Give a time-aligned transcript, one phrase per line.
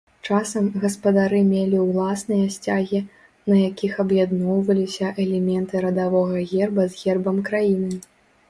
[0.27, 3.01] Часам, гаспадары мелі ўласныя сцягі,
[3.53, 7.95] на якіх аб'ядноўваліся элементы радавога герба з гербам краіны.